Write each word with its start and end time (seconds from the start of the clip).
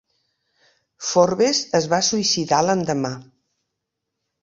Forbes 1.09 1.61
es 1.81 1.89
va 1.93 2.01
suïcidar 2.09 2.65
l'endemà. 2.71 3.15